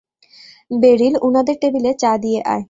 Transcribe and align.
Beryl, 0.71 1.15
উনাদের 1.21 1.55
টেবিলে 1.61 1.91
চা 1.93 2.11
দিয়ে 2.17 2.39
আয়। 2.45 2.59